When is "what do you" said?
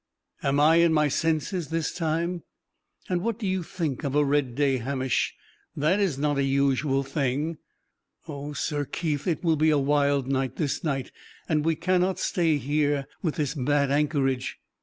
3.21-3.61